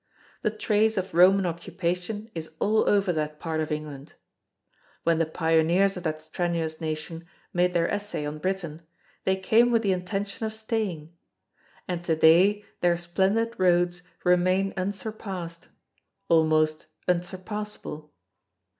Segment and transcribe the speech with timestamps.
[0.41, 4.15] The trace of Roman occupation is all over that part of England.
[5.03, 8.81] When the pioneers of that strenuous nation made their essay on Britain
[9.25, 11.13] they came with the intention of staying;
[11.87, 15.67] and to day their splendid roads remain unsurpassed
[16.29, 18.11] almost unsurpassable.